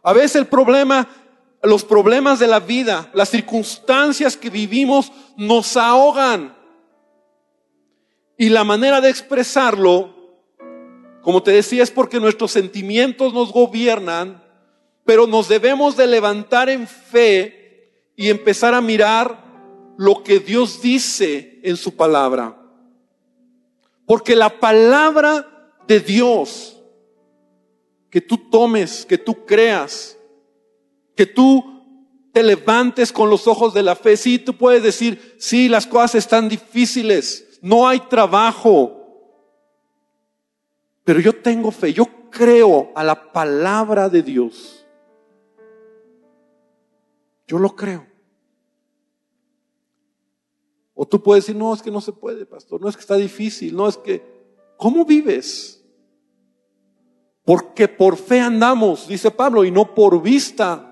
[0.03, 1.09] A veces el problema
[1.63, 6.57] los problemas de la vida, las circunstancias que vivimos nos ahogan.
[8.39, 10.15] Y la manera de expresarlo,
[11.21, 14.43] como te decía, es porque nuestros sentimientos nos gobiernan,
[15.05, 19.45] pero nos debemos de levantar en fe y empezar a mirar
[19.99, 22.57] lo que Dios dice en su palabra.
[24.07, 26.80] Porque la palabra de Dios,
[28.11, 30.19] que tú tomes, que tú creas,
[31.15, 31.65] que tú
[32.33, 34.17] te levantes con los ojos de la fe.
[34.17, 38.97] Sí, tú puedes decir, sí, las cosas están difíciles, no hay trabajo.
[41.05, 44.87] Pero yo tengo fe, yo creo a la palabra de Dios.
[47.47, 48.07] Yo lo creo.
[50.95, 53.17] O tú puedes decir, no, es que no se puede, pastor, no es que está
[53.17, 54.23] difícil, no es que,
[54.77, 55.80] ¿cómo vives?
[57.45, 60.87] Porque por fe andamos, dice Pablo, y no por vista.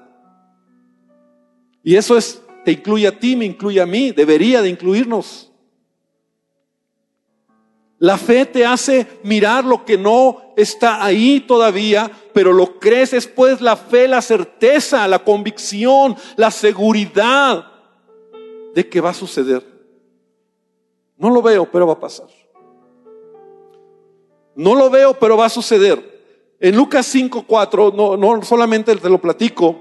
[1.83, 5.53] Y eso es, te incluye a ti, me incluye a mí, debería de incluirnos.
[7.99, 13.61] La fe te hace mirar lo que no está ahí todavía, pero lo crees después
[13.61, 17.73] la fe, la certeza, la convicción, la seguridad
[18.75, 19.67] de que va a suceder.
[21.17, 22.29] No lo veo, pero va a pasar.
[24.55, 26.18] No lo veo, pero va a suceder.
[26.61, 29.77] En Lucas 5:4, no, no solamente te lo platico,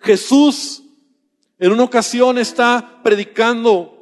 [0.00, 0.82] Jesús
[1.58, 3.92] en una ocasión está predicando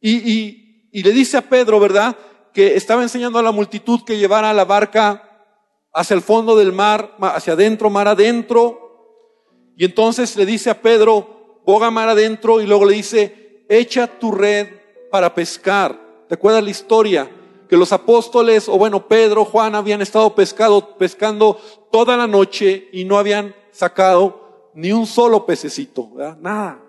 [0.00, 2.16] y, le dice a Pedro, ¿verdad?
[2.52, 5.46] Que estaba enseñando a la multitud que llevara la barca
[5.92, 9.36] hacia el fondo del mar, hacia adentro, mar adentro.
[9.76, 14.32] Y entonces le dice a Pedro, boga mar adentro y luego le dice, echa tu
[14.32, 14.68] red
[15.10, 16.26] para pescar.
[16.28, 17.30] ¿Te acuerdas la historia?
[17.68, 21.60] Que los apóstoles, o bueno, Pedro, Juan habían estado pescado, pescando
[21.92, 26.38] toda la noche y no habían sacado ni un solo pececito, ¿verdad?
[26.40, 26.82] nada.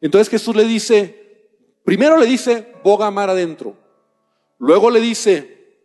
[0.00, 1.48] Entonces Jesús le dice,
[1.84, 3.76] primero le dice, boga mar adentro.
[4.58, 5.78] Luego le dice,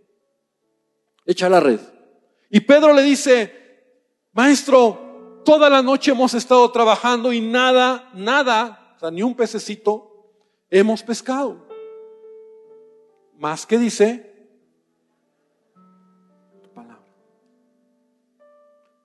[1.26, 1.80] echa la red.
[2.50, 3.54] Y Pedro le dice,
[4.34, 10.32] maestro, toda la noche hemos estado trabajando y nada, nada, o sea, ni un pececito
[10.70, 11.67] hemos pescado.
[13.38, 14.34] Más que dice,
[16.64, 17.04] tu palabra.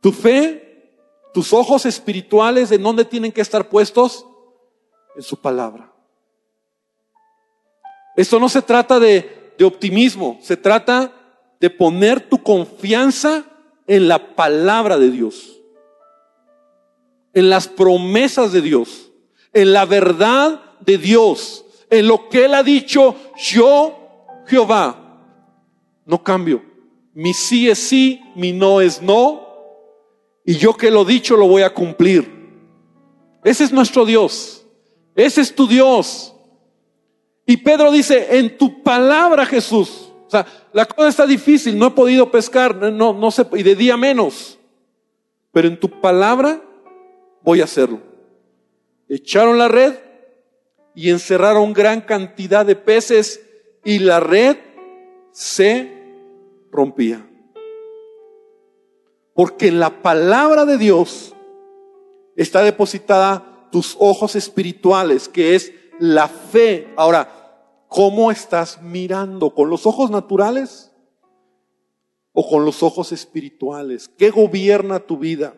[0.01, 0.99] Tu fe,
[1.35, 4.27] tus ojos espirituales, ¿en dónde tienen que estar puestos?
[5.14, 5.92] En su palabra.
[8.16, 11.12] Esto no se trata de, de optimismo, se trata
[11.61, 13.45] de poner tu confianza
[13.87, 15.61] en la palabra de Dios,
[17.35, 19.11] en las promesas de Dios,
[19.53, 24.01] en la verdad de Dios, en lo que Él ha dicho, yo,
[24.46, 25.20] Jehová,
[26.05, 26.62] no cambio.
[27.14, 29.46] Mi sí es sí, mi no es no,
[30.44, 32.42] y yo que lo dicho lo voy a cumplir.
[33.44, 34.66] Ese es nuestro Dios,
[35.14, 36.35] ese es tu Dios.
[37.44, 41.90] Y Pedro dice, en tu palabra Jesús, o sea, la cosa está difícil, no he
[41.90, 44.59] podido pescar, no, no sé, y de día menos.
[45.50, 46.62] Pero en tu palabra
[47.42, 48.00] voy a hacerlo.
[49.09, 49.94] Echaron la red
[50.94, 53.40] y encerraron gran cantidad de peces
[53.85, 54.57] y la red
[55.33, 55.90] se
[56.71, 57.29] rompía.
[59.35, 61.35] Porque en la palabra de Dios
[62.37, 66.88] está depositada tus ojos espirituales, que es la fe.
[66.97, 67.42] Ahora,
[67.92, 69.55] ¿Cómo estás mirando?
[69.55, 70.90] ¿Con los ojos naturales
[72.33, 74.09] o con los ojos espirituales?
[74.09, 75.55] ¿Qué gobierna tu vida?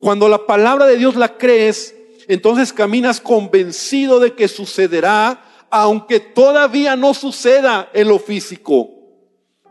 [0.00, 1.94] Cuando la palabra de Dios la crees,
[2.26, 8.90] entonces caminas convencido de que sucederá, aunque todavía no suceda en lo físico.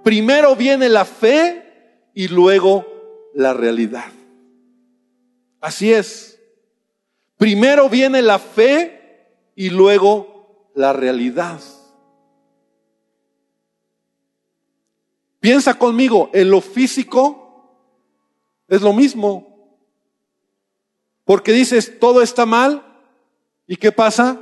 [0.04, 2.86] Primero viene la fe y luego
[3.34, 4.12] la realidad.
[5.62, 6.40] Así es.
[7.38, 11.60] Primero viene la fe y luego la realidad.
[15.40, 17.50] Piensa conmigo, en lo físico
[18.68, 19.50] es lo mismo.
[21.26, 22.84] Porque dices, todo está mal.
[23.68, 24.42] ¿Y qué pasa?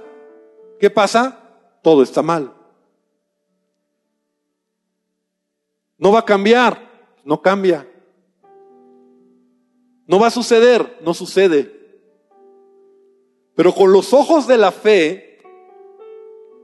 [0.80, 1.37] ¿Qué pasa?
[1.88, 2.54] Todo está mal.
[5.98, 6.78] No va a cambiar,
[7.24, 7.90] no cambia.
[10.06, 12.04] No va a suceder, no sucede.
[13.56, 15.40] Pero con los ojos de la fe,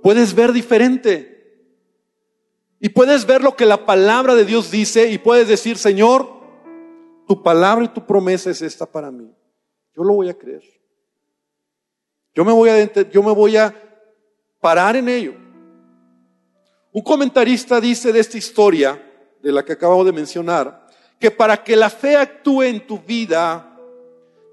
[0.01, 1.71] puedes ver diferente.
[2.81, 6.27] Y puedes ver lo que la palabra de Dios dice y puedes decir, Señor,
[7.29, 9.33] tu palabra y tu promesa es esta para mí.
[9.95, 10.63] Yo lo voy a creer.
[12.35, 13.92] Yo me voy a, yo me voy a
[14.63, 15.33] parar en ello.
[16.93, 18.97] Un comentarista dice de esta historia,
[19.41, 20.87] de la que acabo de mencionar,
[21.19, 23.77] que para que la fe actúe en tu vida,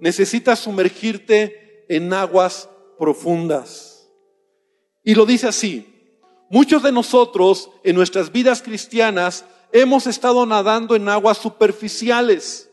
[0.01, 2.69] necesitas sumergirte en aguas
[2.99, 4.11] profundas.
[5.05, 5.87] Y lo dice así,
[6.51, 12.69] muchos de nosotros en nuestras vidas cristianas hemos estado nadando en aguas superficiales,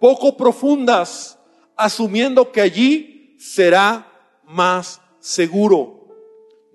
[0.00, 1.38] poco profundas,
[1.76, 4.10] asumiendo que allí será
[4.46, 5.97] más seguro.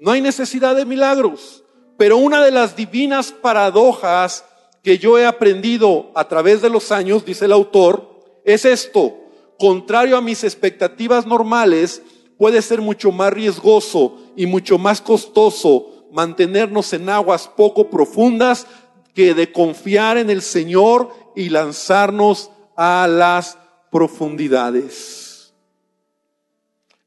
[0.03, 1.63] No hay necesidad de milagros,
[1.97, 4.43] pero una de las divinas paradojas
[4.83, 9.13] que yo he aprendido a través de los años, dice el autor, es esto.
[9.57, 12.01] Contrario a mis expectativas normales,
[12.37, 18.67] puede ser mucho más riesgoso y mucho más costoso mantenernos en aguas poco profundas
[19.15, 23.57] que de confiar en el Señor y lanzarnos a las
[23.89, 25.53] profundidades.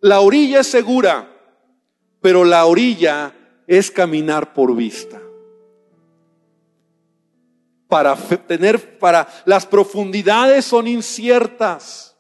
[0.01, 1.36] La orilla es segura,
[2.21, 3.35] pero la orilla
[3.67, 5.21] es caminar por vista.
[7.89, 12.17] Para tener, para las profundidades son inciertas,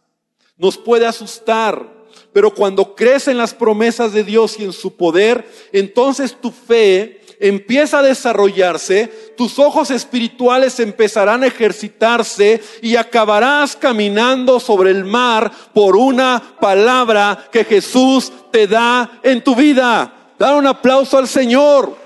[0.56, 1.95] nos puede asustar,
[2.36, 7.22] pero cuando crees en las promesas de Dios y en su poder, entonces tu fe
[7.40, 15.50] empieza a desarrollarse, tus ojos espirituales empezarán a ejercitarse y acabarás caminando sobre el mar
[15.72, 20.12] por una palabra que Jesús te da en tu vida.
[20.38, 21.96] Dar un aplauso al Señor,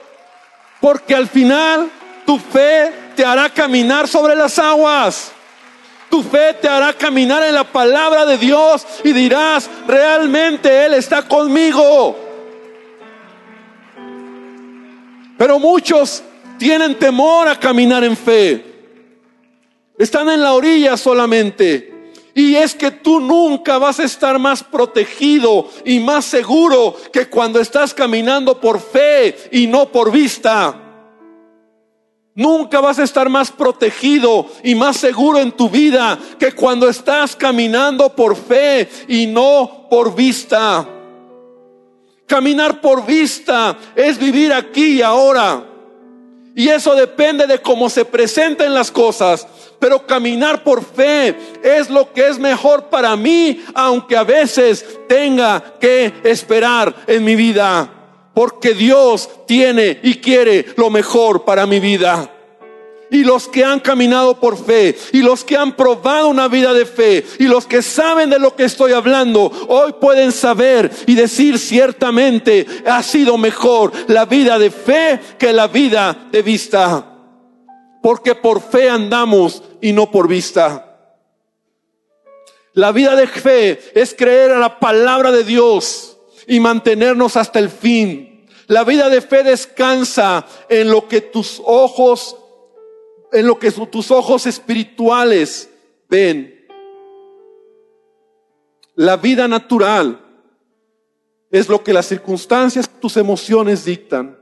[0.81, 1.91] porque al final
[2.25, 5.33] tu fe te hará caminar sobre las aguas.
[6.11, 11.23] Tu fe te hará caminar en la palabra de Dios y dirás, realmente Él está
[11.23, 12.19] conmigo.
[15.39, 16.23] Pero muchos
[16.59, 18.65] tienen temor a caminar en fe.
[19.97, 22.13] Están en la orilla solamente.
[22.35, 27.61] Y es que tú nunca vas a estar más protegido y más seguro que cuando
[27.61, 30.90] estás caminando por fe y no por vista.
[32.41, 37.37] Nunca vas a estar más protegido y más seguro en tu vida que cuando estás
[37.37, 40.89] caminando por fe y no por vista.
[42.27, 45.63] Caminar por vista es vivir aquí y ahora.
[46.55, 49.47] Y eso depende de cómo se presenten las cosas.
[49.79, 55.75] Pero caminar por fe es lo que es mejor para mí, aunque a veces tenga
[55.79, 58.00] que esperar en mi vida.
[58.35, 62.31] Porque Dios tiene y quiere lo mejor para mi vida
[63.11, 66.87] y los que han caminado por fe y los que han probado una vida de
[66.87, 71.59] fe y los que saben de lo que estoy hablando, hoy pueden saber y decir
[71.59, 77.07] ciertamente ha sido mejor la vida de fe que la vida de vista.
[78.03, 80.87] Porque por fe andamos y no por vista.
[82.73, 86.10] La vida de fe es creer a la palabra de Dios
[86.51, 88.45] y mantenernos hasta el fin.
[88.67, 92.37] La vida de fe descansa en lo que tus ojos
[93.31, 95.71] en lo que tus ojos espirituales
[96.09, 96.67] ven.
[98.97, 100.21] La vida natural
[101.53, 104.37] es lo que las circunstancias, tus emociones dictan.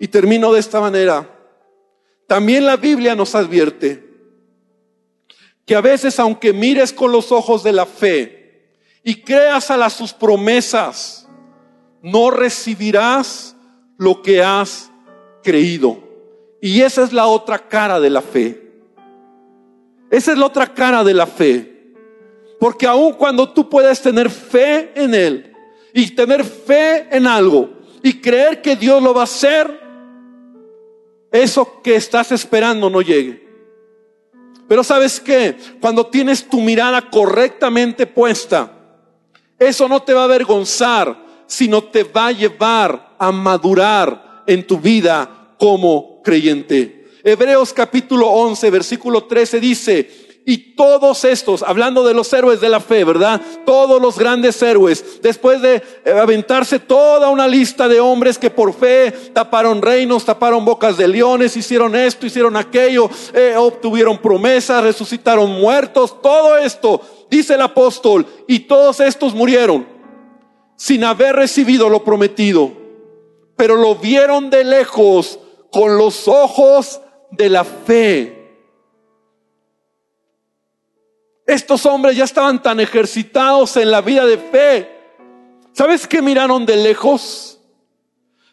[0.00, 1.38] Y termino de esta manera.
[2.26, 4.04] También la Biblia nos advierte
[5.64, 8.45] que a veces aunque mires con los ojos de la fe
[9.08, 11.28] y creas a las sus promesas,
[12.02, 13.54] no recibirás
[13.96, 14.90] lo que has
[15.44, 16.02] creído.
[16.60, 18.68] Y esa es la otra cara de la fe.
[20.10, 21.94] Esa es la otra cara de la fe.
[22.58, 25.52] Porque aun cuando tú puedes tener fe en Él
[25.94, 27.70] y tener fe en algo
[28.02, 29.82] y creer que Dios lo va a hacer,
[31.30, 33.46] eso que estás esperando no llegue.
[34.66, 38.75] Pero sabes qué, cuando tienes tu mirada correctamente puesta,
[39.58, 44.78] eso no te va a avergonzar, sino te va a llevar a madurar en tu
[44.78, 47.08] vida como creyente.
[47.22, 50.10] Hebreos capítulo 11, versículo 13 dice,
[50.48, 53.42] y todos estos, hablando de los héroes de la fe, ¿verdad?
[53.64, 58.72] Todos los grandes héroes, después de eh, aventarse toda una lista de hombres que por
[58.72, 65.50] fe taparon reinos, taparon bocas de leones, hicieron esto, hicieron aquello, eh, obtuvieron promesas, resucitaron
[65.50, 69.84] muertos, todo esto, dice el apóstol, y todos estos murieron
[70.76, 72.70] sin haber recibido lo prometido,
[73.56, 75.40] pero lo vieron de lejos
[75.72, 77.00] con los ojos
[77.32, 78.35] de la fe.
[81.46, 84.90] Estos hombres ya estaban tan ejercitados en la vida de fe.
[85.72, 87.60] ¿Sabes qué miraron de lejos?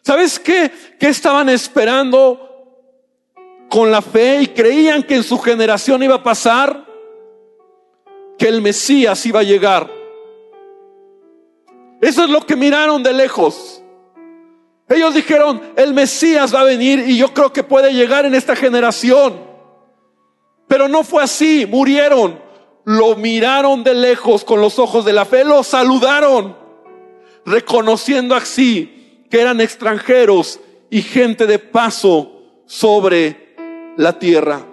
[0.02, 0.70] ¿Sabes qué,
[1.00, 2.40] qué estaban esperando
[3.68, 6.86] con la fe y creían que en su generación iba a pasar?
[8.38, 9.90] Que el Mesías iba a llegar.
[12.00, 13.82] Eso es lo que miraron de lejos.
[14.88, 18.54] Ellos dijeron, el Mesías va a venir y yo creo que puede llegar en esta
[18.54, 19.40] generación.
[20.68, 22.43] Pero no fue así, murieron.
[22.84, 26.56] Lo miraron de lejos con los ojos de la fe, lo saludaron,
[27.46, 30.60] reconociendo así que eran extranjeros
[30.90, 33.54] y gente de paso sobre
[33.96, 34.66] la tierra.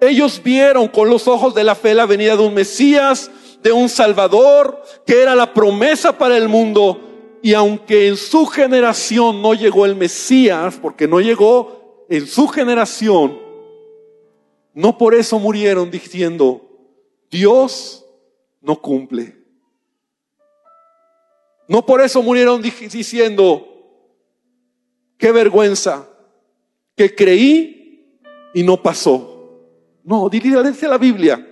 [0.00, 3.30] Ellos vieron con los ojos de la fe la venida de un Mesías,
[3.62, 7.08] de un Salvador, que era la promesa para el mundo
[7.42, 13.38] y aunque en su generación no llegó el Mesías, porque no llegó en su generación,
[14.74, 16.67] no por eso murieron diciendo,
[17.30, 18.04] Dios
[18.60, 19.36] no cumple.
[21.68, 23.66] No por eso murieron diciendo,
[25.18, 26.08] qué vergüenza,
[26.96, 28.20] que creí
[28.54, 29.60] y no pasó.
[30.02, 31.46] No, dice la Biblia,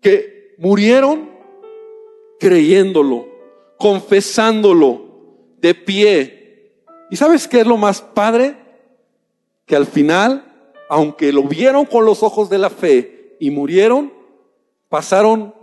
[0.00, 1.30] que murieron
[2.40, 3.30] creyéndolo
[3.80, 6.84] confesándolo de pie.
[7.10, 8.54] ¿Y sabes qué es lo más padre?
[9.64, 10.44] Que al final,
[10.90, 14.12] aunque lo vieron con los ojos de la fe y murieron,
[14.90, 15.54] pasaron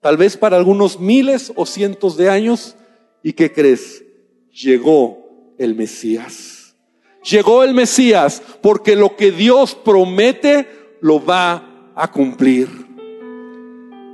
[0.00, 2.76] tal vez para algunos miles o cientos de años.
[3.22, 4.04] ¿Y qué crees?
[4.52, 6.76] Llegó el Mesías.
[7.22, 10.68] Llegó el Mesías porque lo que Dios promete
[11.00, 12.68] lo va a cumplir.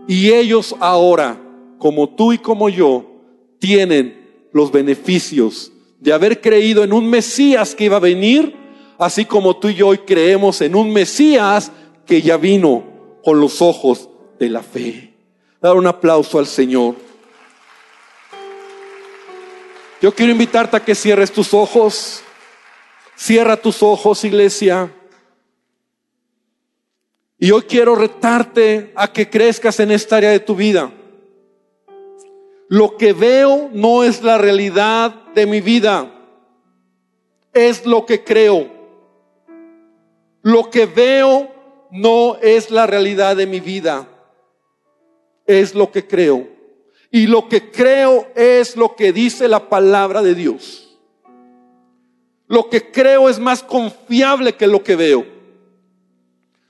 [0.06, 1.40] Y ellos ahora,
[1.78, 3.06] como tú y como yo,
[3.58, 8.54] tienen los beneficios de haber creído en un Mesías que iba a venir,
[8.98, 11.72] así como tú y yo hoy creemos en un Mesías
[12.06, 12.84] que ya vino
[13.22, 14.09] con los ojos
[14.40, 15.12] de la fe.
[15.60, 16.96] Dar un aplauso al Señor.
[20.00, 22.22] Yo quiero invitarte a que cierres tus ojos.
[23.14, 24.92] Cierra tus ojos, iglesia.
[27.38, 30.90] Y hoy quiero retarte a que crezcas en esta área de tu vida.
[32.68, 36.12] Lo que veo no es la realidad de mi vida,
[37.52, 38.70] es lo que creo.
[40.42, 41.50] Lo que veo
[41.90, 44.06] no es la realidad de mi vida,
[45.58, 46.48] es lo que creo.
[47.10, 50.98] Y lo que creo es lo que dice la palabra de Dios.
[52.46, 55.26] Lo que creo es más confiable que lo que veo.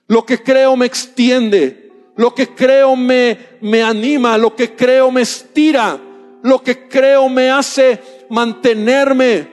[0.06, 1.92] Lo que creo me extiende.
[2.16, 4.38] Lo que creo me, me anima.
[4.38, 6.00] Lo que creo me estira.
[6.42, 8.00] Lo que creo me hace
[8.30, 9.48] mantenerme.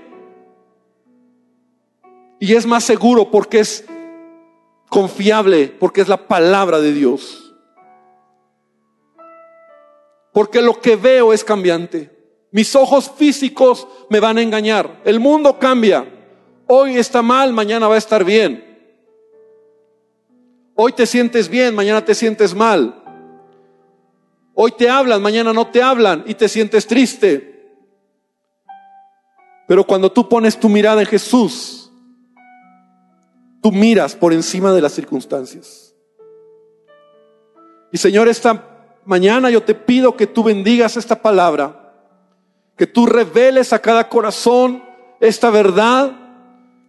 [2.39, 3.86] Y es más seguro porque es
[4.89, 7.47] confiable, porque es la palabra de Dios.
[10.38, 12.12] Porque lo que veo es cambiante.
[12.52, 15.02] Mis ojos físicos me van a engañar.
[15.04, 16.08] El mundo cambia.
[16.68, 18.64] Hoy está mal, mañana va a estar bien.
[20.76, 23.04] Hoy te sientes bien, mañana te sientes mal.
[24.54, 27.74] Hoy te hablan, mañana no te hablan y te sientes triste.
[29.68, 31.92] Pero cuando tú pones tu mirada en Jesús,
[33.64, 35.96] tú miras por encima de las circunstancias.
[37.92, 38.76] Y Señor, esta
[39.08, 41.93] mañana yo te pido que tú bendigas esta palabra,
[42.76, 44.84] que tú reveles a cada corazón
[45.20, 46.12] esta verdad,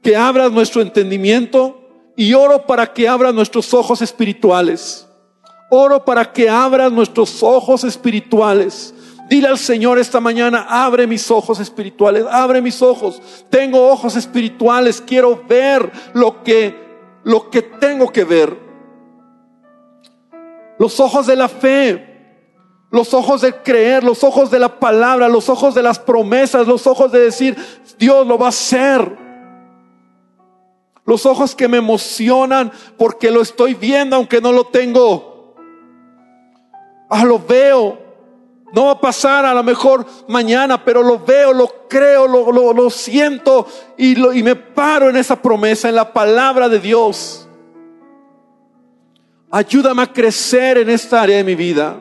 [0.03, 1.81] que abras nuestro entendimiento
[2.17, 5.09] y oro para que abras nuestros ojos espirituales.
[5.71, 8.95] Oro para que abras nuestros ojos espirituales.
[9.31, 13.23] Dile al Señor esta mañana, abre mis ojos espirituales, abre mis ojos.
[13.49, 16.89] Tengo ojos espirituales, quiero ver lo que
[17.25, 18.57] lo que tengo que ver.
[20.79, 22.08] Los ojos de la fe,
[22.91, 26.87] los ojos de creer, los ojos de la palabra, los ojos de las promesas, los
[26.87, 27.57] ojos de decir,
[27.99, 29.17] Dios lo va a hacer.
[31.05, 35.55] Los ojos que me emocionan porque lo estoy viendo aunque no lo tengo.
[37.11, 37.99] Ah, lo veo.
[38.73, 42.91] No va a pasar a lo mejor mañana, pero lo veo, lo creo, lo, lo,
[42.91, 43.67] siento
[43.97, 47.49] y, lo, y me paro en esa promesa, en la palabra de Dios.
[49.51, 51.99] Ayúdame a crecer en esta área de mi vida.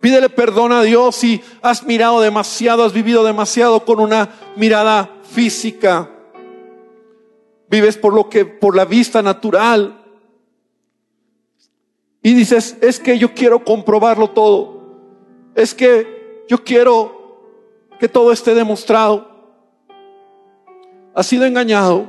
[0.00, 6.10] Pídele perdón a Dios si has mirado demasiado, has vivido demasiado con una mirada física.
[7.68, 10.02] Vives por lo que, por la vista natural.
[12.22, 14.80] Y dices, es que yo quiero comprobarlo todo.
[15.54, 17.38] Es que yo quiero
[17.98, 19.28] que todo esté demostrado.
[21.14, 22.06] Has sido engañado.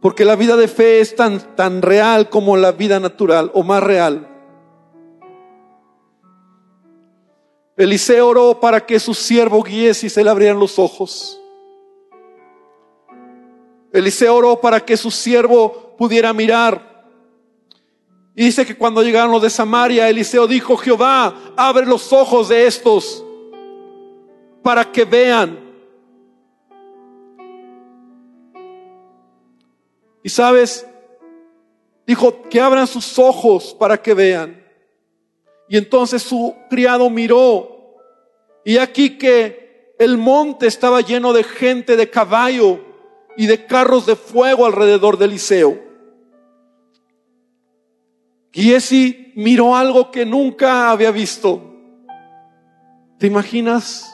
[0.00, 3.82] Porque la vida de fe es tan, tan real como la vida natural o más
[3.82, 4.31] real.
[7.82, 11.40] Eliseo oró para que su siervo guíese y se le abrieran los ojos.
[13.92, 17.10] Eliseo oró para que su siervo pudiera mirar.
[18.36, 22.68] Y dice que cuando llegaron los de Samaria, Eliseo dijo, Jehová, abre los ojos de
[22.68, 23.24] estos
[24.62, 25.58] para que vean.
[30.22, 30.86] Y sabes,
[32.06, 34.64] dijo que abran sus ojos para que vean.
[35.68, 37.71] Y entonces su criado miró
[38.64, 42.80] y aquí que el monte estaba lleno de gente de caballo
[43.36, 45.78] y de carros de fuego alrededor de Eliseo.
[48.52, 51.62] Giesi miró algo que nunca había visto.
[53.18, 54.12] ¿Te imaginas?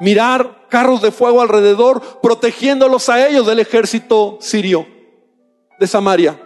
[0.00, 4.86] Mirar carros de fuego alrededor, protegiéndolos a ellos del ejército sirio
[5.78, 6.40] de Samaria.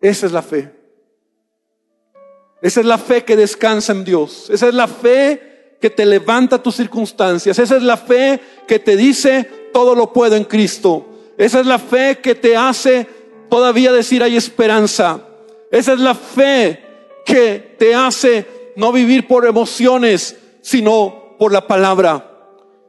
[0.00, 0.77] Esa es la fe.
[2.60, 4.48] Esa es la fe que descansa en Dios.
[4.50, 7.58] Esa es la fe que te levanta tus circunstancias.
[7.58, 11.06] Esa es la fe que te dice, todo lo puedo en Cristo.
[11.36, 13.06] Esa es la fe que te hace
[13.48, 15.20] todavía decir, hay esperanza.
[15.70, 16.82] Esa es la fe
[17.24, 18.46] que te hace
[18.76, 22.37] no vivir por emociones, sino por la palabra.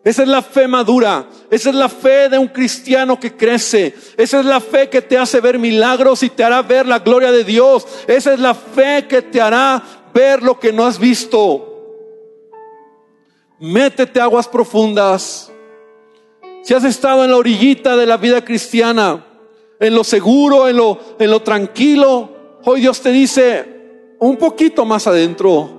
[0.03, 1.27] Esa es la fe madura.
[1.49, 3.93] Esa es la fe de un cristiano que crece.
[4.17, 7.31] Esa es la fe que te hace ver milagros y te hará ver la gloria
[7.31, 7.85] de Dios.
[8.07, 9.83] Esa es la fe que te hará
[10.13, 11.65] ver lo que no has visto.
[13.59, 15.51] Métete aguas profundas.
[16.63, 19.25] Si has estado en la orillita de la vida cristiana,
[19.79, 25.07] en lo seguro, en lo, en lo tranquilo, hoy Dios te dice un poquito más
[25.07, 25.69] adentro.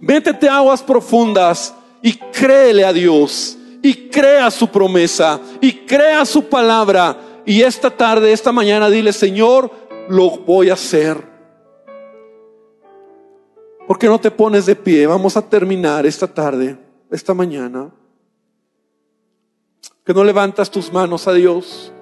[0.00, 7.42] Métete aguas profundas y créele a Dios y crea su promesa y crea su palabra.
[7.46, 9.70] Y esta tarde, esta mañana, dile, Señor,
[10.08, 11.30] lo voy a hacer.
[13.86, 15.06] ¿Por qué no te pones de pie?
[15.06, 16.78] Vamos a terminar esta tarde,
[17.10, 17.90] esta mañana.
[20.04, 21.92] Que no levantas tus manos a Dios.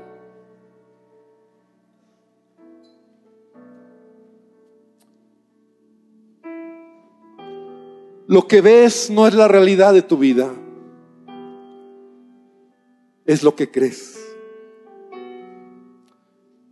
[8.28, 10.54] Lo que ves no es la realidad de tu vida,
[13.24, 14.16] es lo que crees.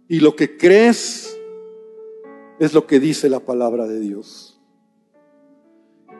[0.06, 1.32] Y lo que crees
[2.58, 4.58] Es lo que dice la palabra de Dios.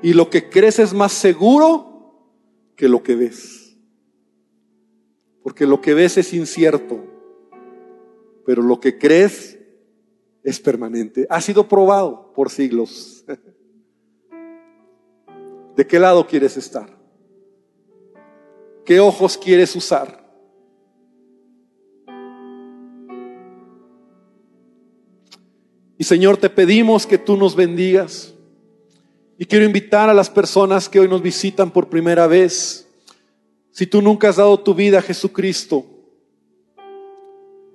[0.03, 2.27] Y lo que crees es más seguro
[2.77, 3.75] que lo que ves.
[5.43, 7.03] Porque lo que ves es incierto,
[8.45, 9.59] pero lo que crees
[10.43, 11.27] es permanente.
[11.31, 13.25] Ha sido probado por siglos.
[15.77, 16.89] ¿De qué lado quieres estar?
[18.85, 20.25] ¿Qué ojos quieres usar?
[25.99, 28.33] Y Señor, te pedimos que tú nos bendigas.
[29.39, 32.89] Y quiero invitar a las personas que hoy nos visitan por primera vez.
[33.71, 35.85] Si tú nunca has dado tu vida a Jesucristo,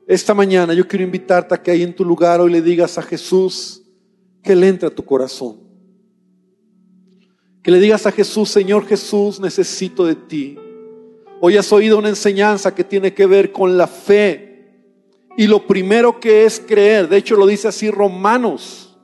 [0.07, 3.03] esta mañana yo quiero invitarte a que ahí en tu lugar hoy le digas a
[3.03, 3.83] Jesús
[4.41, 5.70] que Él entre a tu corazón.
[7.63, 10.57] Que le digas a Jesús, Señor Jesús, necesito de ti.
[11.39, 14.51] Hoy has oído una enseñanza que tiene que ver con la fe
[15.37, 18.97] y lo primero que es creer, de hecho lo dice así Romanos,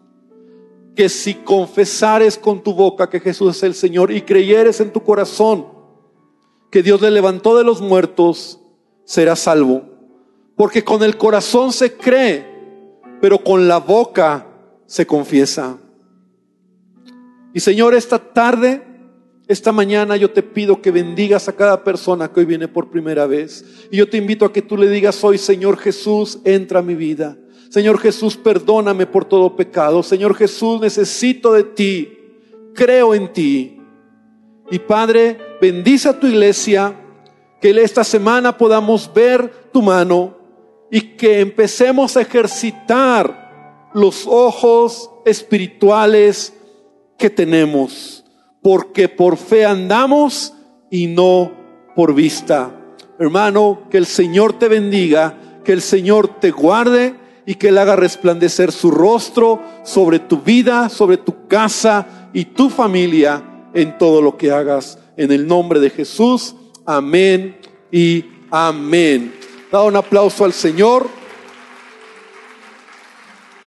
[0.96, 5.02] que si confesares con tu boca que Jesús es el Señor y creyeres en tu
[5.04, 5.68] corazón
[6.72, 8.60] que Dios le levantó de los muertos,
[9.06, 9.84] serás salvo.
[10.56, 12.46] Porque con el corazón se cree,
[13.22, 14.48] pero con la boca
[14.86, 15.78] se confiesa.
[17.58, 18.84] Y Señor, esta tarde
[19.48, 23.26] esta mañana yo te pido que bendigas a cada persona que hoy viene por primera
[23.26, 23.66] vez.
[23.90, 26.94] Y yo te invito a que tú le digas hoy, Señor Jesús, entra a mi
[26.94, 27.36] vida.
[27.70, 30.04] Señor Jesús, perdóname por todo pecado.
[30.04, 32.16] Señor Jesús, necesito de ti.
[32.76, 33.82] Creo en ti.
[34.70, 36.94] Y Padre, bendice a tu iglesia.
[37.60, 40.38] Que esta semana podamos ver tu mano
[40.92, 46.54] y que empecemos a ejercitar los ojos espirituales
[47.18, 48.18] que tenemos
[48.62, 50.54] porque por fe andamos
[50.92, 51.52] y no
[51.96, 52.72] por vista.
[53.18, 57.16] Hermano, que el Señor te bendiga, que el Señor te guarde
[57.46, 62.70] y que Él haga resplandecer su rostro sobre tu vida, sobre tu casa y tu
[62.70, 65.00] familia en todo lo que hagas.
[65.16, 66.54] En el nombre de Jesús,
[66.86, 67.58] amén
[67.90, 69.34] y amén.
[69.72, 71.08] Da un aplauso al Señor.